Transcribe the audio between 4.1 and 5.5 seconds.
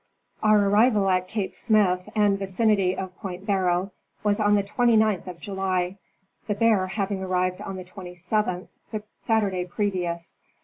was on the 29th of